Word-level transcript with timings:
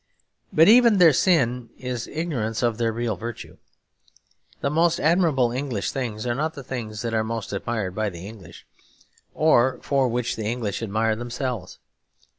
But 0.51 0.67
even 0.67 0.97
their 0.97 1.13
sin 1.13 1.69
is 1.77 2.07
ignorance 2.07 2.63
of 2.63 2.79
their 2.79 2.91
real 2.91 3.15
virtue. 3.15 3.57
The 4.61 4.71
most 4.71 4.99
admirable 4.99 5.51
English 5.51 5.91
things 5.91 6.25
are 6.25 6.33
not 6.33 6.55
the 6.55 6.63
things 6.63 7.03
that 7.03 7.13
are 7.13 7.23
most 7.23 7.53
admired 7.53 7.93
by 7.93 8.09
the 8.09 8.25
English, 8.25 8.65
or 9.35 9.79
for 9.83 10.07
which 10.07 10.35
the 10.37 10.45
English 10.45 10.81
admire 10.81 11.15
themselves. 11.15 11.77